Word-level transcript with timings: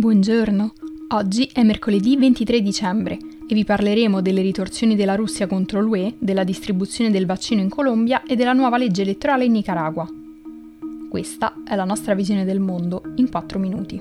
Buongiorno, 0.00 0.74
oggi 1.08 1.50
è 1.52 1.64
mercoledì 1.64 2.16
23 2.16 2.60
dicembre 2.62 3.18
e 3.48 3.52
vi 3.52 3.64
parleremo 3.64 4.20
delle 4.22 4.42
ritorsioni 4.42 4.94
della 4.94 5.16
Russia 5.16 5.48
contro 5.48 5.80
l'UE, 5.80 6.14
della 6.20 6.44
distribuzione 6.44 7.10
del 7.10 7.26
vaccino 7.26 7.62
in 7.62 7.68
Colombia 7.68 8.22
e 8.22 8.36
della 8.36 8.52
nuova 8.52 8.78
legge 8.78 9.02
elettorale 9.02 9.46
in 9.46 9.50
Nicaragua. 9.50 10.08
Questa 11.10 11.52
è 11.66 11.74
la 11.74 11.82
nostra 11.82 12.14
visione 12.14 12.44
del 12.44 12.60
mondo 12.60 13.02
in 13.16 13.28
4 13.28 13.58
minuti. 13.58 13.98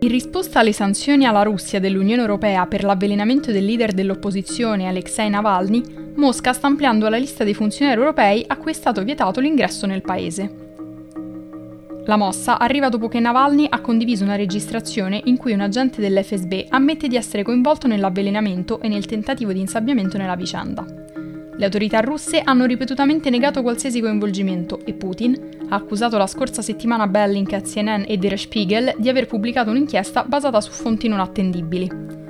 In 0.00 0.08
risposta 0.10 0.60
alle 0.60 0.74
sanzioni 0.74 1.24
alla 1.24 1.42
Russia 1.42 1.80
dell'Unione 1.80 2.20
Europea 2.20 2.66
per 2.66 2.84
l'avvelenamento 2.84 3.52
del 3.52 3.64
leader 3.64 3.92
dell'opposizione 3.92 4.88
Alexei 4.88 5.30
Navalny, 5.30 6.12
Mosca 6.16 6.52
sta 6.52 6.66
ampliando 6.66 7.08
la 7.08 7.16
lista 7.16 7.44
dei 7.44 7.54
funzionari 7.54 7.98
europei 7.98 8.44
a 8.46 8.58
cui 8.58 8.72
è 8.72 8.74
stato 8.74 9.02
vietato 9.02 9.40
l'ingresso 9.40 9.86
nel 9.86 10.02
paese. 10.02 10.65
La 12.06 12.16
mossa 12.16 12.58
arriva 12.60 12.88
dopo 12.88 13.08
che 13.08 13.18
Navalny 13.18 13.66
ha 13.68 13.80
condiviso 13.80 14.22
una 14.22 14.36
registrazione 14.36 15.20
in 15.24 15.36
cui 15.36 15.52
un 15.52 15.60
agente 15.60 16.00
dell'FSB 16.00 16.66
ammette 16.68 17.08
di 17.08 17.16
essere 17.16 17.42
coinvolto 17.42 17.88
nell'avvelenamento 17.88 18.80
e 18.80 18.86
nel 18.86 19.06
tentativo 19.06 19.52
di 19.52 19.58
insabbiamento 19.58 20.16
nella 20.16 20.36
vicenda. 20.36 20.84
Le 21.58 21.64
autorità 21.64 21.98
russe 22.00 22.42
hanno 22.44 22.64
ripetutamente 22.64 23.28
negato 23.28 23.62
qualsiasi 23.62 24.00
coinvolgimento 24.00 24.84
e 24.84 24.92
Putin 24.92 25.66
ha 25.68 25.74
accusato 25.74 26.16
la 26.16 26.28
scorsa 26.28 26.62
settimana 26.62 27.08
Bellink, 27.08 27.60
CNN 27.62 28.04
e 28.06 28.16
Der 28.18 28.38
Spiegel 28.38 28.94
di 28.98 29.08
aver 29.08 29.26
pubblicato 29.26 29.70
un'inchiesta 29.70 30.22
basata 30.24 30.60
su 30.60 30.70
fonti 30.70 31.08
non 31.08 31.18
attendibili. 31.18 32.25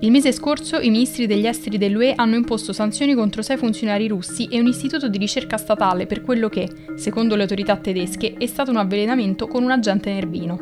Il 0.00 0.10
mese 0.10 0.30
scorso 0.30 0.78
i 0.78 0.90
ministri 0.90 1.26
degli 1.26 1.46
esteri 1.46 1.78
dell'UE 1.78 2.12
hanno 2.14 2.34
imposto 2.34 2.74
sanzioni 2.74 3.14
contro 3.14 3.40
sei 3.40 3.56
funzionari 3.56 4.06
russi 4.08 4.46
e 4.50 4.60
un 4.60 4.66
istituto 4.66 5.08
di 5.08 5.16
ricerca 5.16 5.56
statale 5.56 6.04
per 6.04 6.20
quello 6.20 6.50
che, 6.50 6.68
secondo 6.96 7.34
le 7.34 7.42
autorità 7.42 7.78
tedesche, 7.78 8.34
è 8.36 8.44
stato 8.44 8.70
un 8.70 8.76
avvelenamento 8.76 9.46
con 9.46 9.62
un 9.62 9.70
agente 9.70 10.12
nervino. 10.12 10.58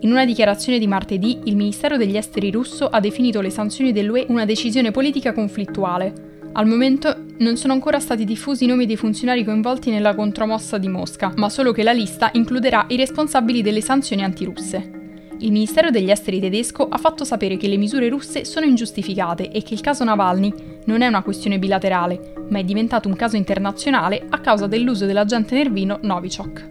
In 0.00 0.12
una 0.12 0.24
dichiarazione 0.24 0.78
di 0.78 0.86
martedì, 0.86 1.40
il 1.46 1.56
Ministero 1.56 1.96
degli 1.96 2.16
Esteri 2.16 2.52
russo 2.52 2.86
ha 2.86 3.00
definito 3.00 3.40
le 3.40 3.50
sanzioni 3.50 3.90
dell'UE 3.90 4.26
una 4.28 4.44
decisione 4.44 4.92
politica 4.92 5.32
conflittuale. 5.32 6.50
Al 6.52 6.68
momento 6.68 7.24
non 7.38 7.56
sono 7.56 7.72
ancora 7.72 7.98
stati 7.98 8.24
diffusi 8.24 8.64
i 8.64 8.68
nomi 8.68 8.86
dei 8.86 8.96
funzionari 8.96 9.44
coinvolti 9.44 9.90
nella 9.90 10.14
contromossa 10.14 10.78
di 10.78 10.88
Mosca, 10.88 11.32
ma 11.34 11.48
solo 11.48 11.72
che 11.72 11.82
la 11.82 11.92
lista 11.92 12.30
includerà 12.34 12.86
i 12.88 12.96
responsabili 12.96 13.62
delle 13.62 13.80
sanzioni 13.80 14.22
antirusse. 14.22 14.97
Il 15.40 15.52
Ministero 15.52 15.90
degli 15.90 16.10
Esteri 16.10 16.40
tedesco 16.40 16.88
ha 16.88 16.98
fatto 16.98 17.22
sapere 17.22 17.56
che 17.56 17.68
le 17.68 17.76
misure 17.76 18.08
russe 18.08 18.44
sono 18.44 18.66
ingiustificate 18.66 19.52
e 19.52 19.62
che 19.62 19.74
il 19.74 19.80
caso 19.80 20.02
Navalny 20.02 20.52
non 20.86 21.00
è 21.00 21.06
una 21.06 21.22
questione 21.22 21.60
bilaterale, 21.60 22.32
ma 22.48 22.58
è 22.58 22.64
diventato 22.64 23.06
un 23.06 23.14
caso 23.14 23.36
internazionale 23.36 24.26
a 24.30 24.40
causa 24.40 24.66
dell'uso 24.66 25.06
dell'agente 25.06 25.54
nervino 25.54 26.00
Novichok. 26.02 26.70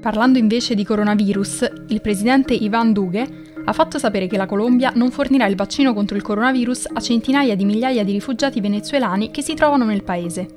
Parlando 0.00 0.38
invece 0.38 0.74
di 0.74 0.84
coronavirus, 0.84 1.70
il 1.88 2.00
presidente 2.00 2.54
Ivan 2.54 2.92
Duge 2.92 3.26
ha 3.64 3.72
fatto 3.72 3.98
sapere 3.98 4.26
che 4.26 4.36
la 4.36 4.46
Colombia 4.46 4.90
non 4.96 5.12
fornirà 5.12 5.46
il 5.46 5.54
vaccino 5.54 5.94
contro 5.94 6.16
il 6.16 6.22
coronavirus 6.22 6.88
a 6.92 7.00
centinaia 7.00 7.54
di 7.54 7.64
migliaia 7.64 8.02
di 8.02 8.12
rifugiati 8.12 8.60
venezuelani 8.60 9.30
che 9.30 9.42
si 9.42 9.54
trovano 9.54 9.84
nel 9.84 10.02
paese. 10.02 10.48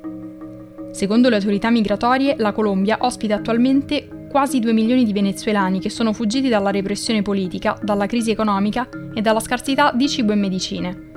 Secondo 0.91 1.29
le 1.29 1.35
autorità 1.35 1.69
migratorie, 1.69 2.35
la 2.39 2.53
Colombia 2.53 2.97
ospita 3.01 3.35
attualmente 3.35 4.20
quasi 4.31 4.59
2 4.59 4.71
milioni 4.71 5.03
di 5.03 5.11
venezuelani 5.11 5.81
che 5.81 5.89
sono 5.89 6.13
fuggiti 6.13 6.47
dalla 6.47 6.71
repressione 6.71 7.21
politica, 7.21 7.77
dalla 7.83 8.05
crisi 8.05 8.31
economica 8.31 8.87
e 9.13 9.21
dalla 9.21 9.41
scarsità 9.41 9.91
di 9.93 10.07
cibo 10.07 10.31
e 10.31 10.35
medicine. 10.35 11.09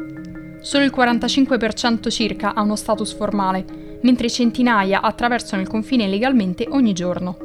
Solo 0.60 0.84
il 0.84 0.92
45% 0.94 2.10
circa 2.10 2.54
ha 2.54 2.62
uno 2.62 2.74
status 2.74 3.14
formale, 3.14 3.64
mentre 4.02 4.28
centinaia 4.28 5.00
attraversano 5.00 5.62
il 5.62 5.68
confine 5.68 6.04
illegalmente 6.04 6.66
ogni 6.68 6.92
giorno. 6.92 7.38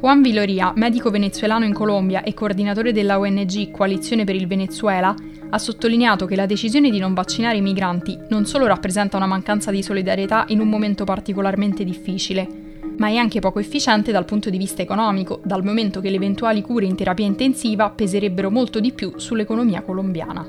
Juan 0.00 0.22
Viloria, 0.22 0.72
medico 0.76 1.10
venezuelano 1.10 1.64
in 1.64 1.72
Colombia 1.74 2.22
e 2.22 2.32
coordinatore 2.32 2.92
della 2.92 3.18
ONG 3.18 3.72
Coalizione 3.72 4.22
per 4.22 4.36
il 4.36 4.46
Venezuela, 4.46 5.12
ha 5.50 5.58
sottolineato 5.58 6.26
che 6.26 6.36
la 6.36 6.46
decisione 6.46 6.90
di 6.90 7.00
non 7.00 7.12
vaccinare 7.12 7.56
i 7.56 7.62
migranti 7.62 8.16
non 8.28 8.46
solo 8.46 8.66
rappresenta 8.66 9.16
una 9.16 9.26
mancanza 9.26 9.72
di 9.72 9.82
solidarietà 9.82 10.44
in 10.48 10.60
un 10.60 10.68
momento 10.68 11.02
particolarmente 11.02 11.82
difficile, 11.82 12.65
ma 12.98 13.08
è 13.08 13.16
anche 13.16 13.40
poco 13.40 13.58
efficiente 13.58 14.12
dal 14.12 14.24
punto 14.24 14.50
di 14.50 14.58
vista 14.58 14.82
economico, 14.82 15.40
dal 15.44 15.64
momento 15.64 16.00
che 16.00 16.10
le 16.10 16.16
eventuali 16.16 16.62
cure 16.62 16.86
in 16.86 16.96
terapia 16.96 17.26
intensiva 17.26 17.90
peserebbero 17.90 18.50
molto 18.50 18.80
di 18.80 18.92
più 18.92 19.12
sull'economia 19.16 19.82
colombiana. 19.82 20.46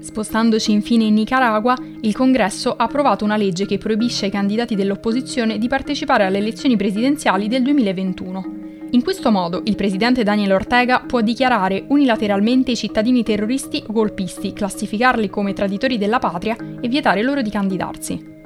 Spostandoci 0.00 0.70
infine 0.70 1.04
in 1.04 1.14
Nicaragua, 1.14 1.76
il 2.02 2.14
Congresso 2.14 2.74
ha 2.76 2.84
approvato 2.84 3.24
una 3.24 3.36
legge 3.36 3.66
che 3.66 3.78
proibisce 3.78 4.26
ai 4.26 4.30
candidati 4.30 4.76
dell'opposizione 4.76 5.58
di 5.58 5.66
partecipare 5.66 6.24
alle 6.24 6.38
elezioni 6.38 6.76
presidenziali 6.76 7.48
del 7.48 7.62
2021. 7.62 8.56
In 8.90 9.02
questo 9.02 9.30
modo 9.30 9.62
il 9.64 9.74
presidente 9.74 10.22
Daniel 10.22 10.52
Ortega 10.52 11.00
può 11.00 11.20
dichiarare 11.20 11.84
unilateralmente 11.88 12.70
i 12.70 12.76
cittadini 12.76 13.22
terroristi 13.22 13.82
o 13.86 13.92
golpisti, 13.92 14.52
classificarli 14.52 15.28
come 15.28 15.52
traditori 15.52 15.98
della 15.98 16.18
patria 16.18 16.56
e 16.80 16.88
vietare 16.88 17.22
loro 17.22 17.42
di 17.42 17.50
candidarsi. 17.50 18.37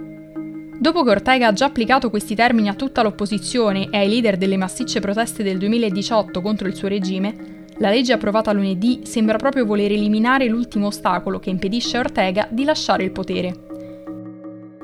Dopo 0.82 1.04
che 1.04 1.10
Ortega 1.10 1.47
ha 1.47 1.53
già 1.53 1.66
applicato 1.66 2.10
questi 2.10 2.34
termini 2.34 2.69
a 2.69 2.75
tutta 2.75 3.03
l'opposizione 3.03 3.88
e 3.88 3.98
ai 3.98 4.09
leader 4.09 4.37
delle 4.37 4.56
massicce 4.56 4.98
proteste 4.98 5.44
del 5.44 5.56
2018 5.56 6.43
contro 6.43 6.66
il 6.66 6.75
suo 6.75 6.88
regime, 6.88 7.66
la 7.76 7.88
legge 7.88 8.12
approvata 8.12 8.50
lunedì 8.50 9.03
sembra 9.04 9.37
proprio 9.37 9.65
voler 9.65 9.92
eliminare 9.92 10.48
l'ultimo 10.48 10.88
ostacolo 10.88 11.38
che 11.38 11.50
impedisce 11.50 11.98
a 11.98 12.00
Ortega 12.00 12.48
di 12.50 12.65
lasciare 12.65 13.04
il 13.04 13.12
potere. 13.12 13.54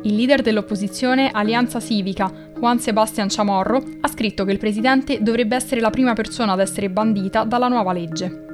Il 0.04 0.14
leader 0.14 0.41
dell'opposizione 0.41 1.31
Alianza 1.32 1.81
Civica, 1.81 2.31
Juan 2.56 2.78
Sebastián 2.78 3.26
Chamorro, 3.28 3.82
ha 4.00 4.06
scritto 4.06 4.44
che 4.44 4.53
il 4.53 4.58
presidente 4.58 5.20
dovrebbe 5.20 5.56
essere 5.56 5.81
la 5.81 5.91
prima 5.91 6.12
persona 6.12 6.53
ad 6.53 6.60
essere 6.60 6.91
bandita 6.91 7.42
dalla 7.42 7.66
nuova 7.66 7.92
legge. 7.92 8.47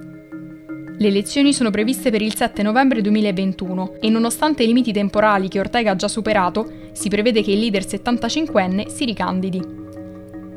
Le 0.96 1.08
elezioni 1.08 1.52
sono 1.52 1.70
previste 1.70 2.10
per 2.10 2.22
il 2.22 2.36
7 2.36 2.62
novembre 2.62 3.00
2021 3.00 3.96
e 4.00 4.08
nonostante 4.08 4.62
i 4.62 4.66
limiti 4.66 4.92
temporali 4.92 5.48
che 5.48 5.58
Ortega 5.58 5.90
ha 5.90 5.96
già 5.96 6.06
superato, 6.06 6.70
si 6.92 7.08
prevede 7.08 7.42
che 7.42 7.50
il 7.50 7.58
leader 7.58 7.82
75enne 7.82 8.86
si 8.86 9.04
ricandidi. 9.04 9.60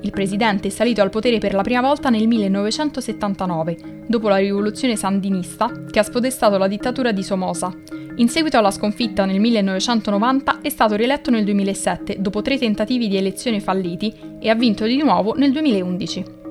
Il 0.01 0.11
presidente 0.11 0.67
è 0.67 0.71
salito 0.71 1.01
al 1.01 1.09
potere 1.09 1.39
per 1.39 1.55
la 1.55 1.63
prima 1.63 1.81
volta 1.81 2.09
nel 2.09 2.27
1979, 2.27 4.03
dopo 4.05 4.29
la 4.29 4.37
rivoluzione 4.37 4.95
sandinista 4.95 5.71
che 5.89 5.97
ha 5.97 6.03
spodestato 6.03 6.59
la 6.59 6.67
dittatura 6.67 7.11
di 7.11 7.23
Somoza. 7.23 7.73
In 8.17 8.29
seguito 8.29 8.59
alla 8.59 8.71
sconfitta 8.71 9.25
nel 9.25 9.39
1990 9.39 10.61
è 10.61 10.69
stato 10.69 10.95
rieletto 10.95 11.31
nel 11.31 11.45
2007 11.45 12.17
dopo 12.19 12.43
tre 12.43 12.59
tentativi 12.59 13.07
di 13.07 13.17
elezione 13.17 13.59
falliti 13.59 14.13
e 14.39 14.49
ha 14.49 14.55
vinto 14.55 14.85
di 14.85 14.97
nuovo 14.97 15.33
nel 15.33 15.51
2011. 15.51 16.46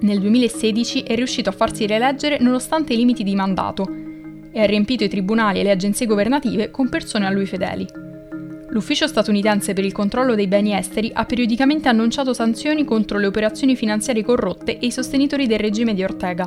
Nel 0.00 0.20
2016 0.20 1.02
è 1.02 1.16
riuscito 1.16 1.48
a 1.48 1.52
farsi 1.52 1.84
rieleggere 1.84 2.38
nonostante 2.38 2.92
i 2.92 2.96
limiti 2.96 3.24
di 3.24 3.34
mandato 3.34 3.84
e 4.52 4.60
ha 4.60 4.64
riempito 4.64 5.02
i 5.02 5.08
tribunali 5.08 5.58
e 5.58 5.64
le 5.64 5.72
agenzie 5.72 6.06
governative 6.06 6.70
con 6.70 6.88
persone 6.88 7.26
a 7.26 7.30
lui 7.30 7.46
fedeli. 7.46 7.84
L'Ufficio 8.70 9.08
statunitense 9.08 9.72
per 9.72 9.84
il 9.84 9.92
controllo 9.92 10.36
dei 10.36 10.46
beni 10.46 10.76
esteri 10.76 11.10
ha 11.12 11.24
periodicamente 11.24 11.88
annunciato 11.88 12.32
sanzioni 12.32 12.84
contro 12.84 13.18
le 13.18 13.26
operazioni 13.26 13.74
finanziarie 13.74 14.22
corrotte 14.22 14.78
e 14.78 14.86
i 14.86 14.92
sostenitori 14.92 15.48
del 15.48 15.58
regime 15.58 15.94
di 15.94 16.04
Ortega. 16.04 16.46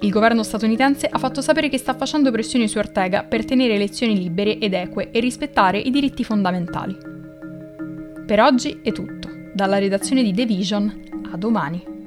Il 0.00 0.10
governo 0.10 0.42
statunitense 0.44 1.06
ha 1.10 1.18
fatto 1.18 1.42
sapere 1.42 1.68
che 1.68 1.76
sta 1.76 1.92
facendo 1.92 2.30
pressioni 2.30 2.66
su 2.66 2.78
Ortega 2.78 3.24
per 3.24 3.44
tenere 3.44 3.74
elezioni 3.74 4.16
libere 4.16 4.56
ed 4.56 4.72
eque 4.72 5.10
e 5.10 5.20
rispettare 5.20 5.78
i 5.78 5.90
diritti 5.90 6.24
fondamentali. 6.24 6.96
Per 8.24 8.40
oggi 8.40 8.80
è 8.82 8.92
tutto. 8.92 9.28
Dalla 9.52 9.78
redazione 9.78 10.22
di 10.22 10.32
The 10.32 10.46
Vision 10.46 11.17
a 11.32 11.36
domani. 11.36 11.97